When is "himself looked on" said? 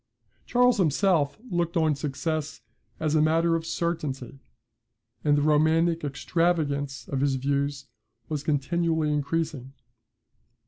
0.79-1.93